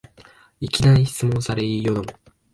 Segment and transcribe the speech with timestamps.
[0.59, 2.07] いきなり質問され言いよどむ